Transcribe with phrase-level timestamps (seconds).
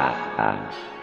[0.00, 0.99] ah, ah.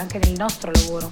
[0.00, 1.10] Anche nel nostro lavoro.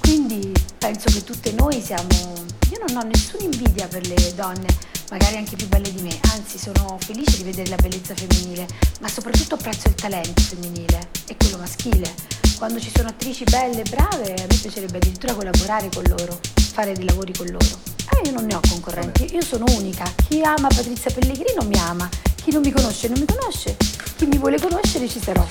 [0.00, 2.44] Quindi penso che tutte noi siamo...
[2.70, 4.66] Io non ho nessuna invidia per le donne,
[5.10, 8.66] magari anche più belle di me, anzi sono felice di vedere la bellezza femminile,
[9.00, 12.12] ma soprattutto apprezzo il talento femminile e quello maschile.
[12.58, 16.40] Quando ci sono attrici belle e brave, a me piacerebbe addirittura collaborare con loro,
[16.72, 17.78] fare dei lavori con loro.
[18.10, 20.10] Eh, io non ne ho concorrenti, io sono unica.
[20.28, 23.76] Chi ama Patrizia Pellegrino mi ama, chi non mi conosce non mi conosce,
[24.16, 25.46] chi mi vuole conoscere ci sarò.